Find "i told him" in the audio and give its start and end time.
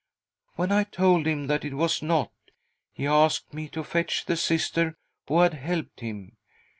0.71-1.45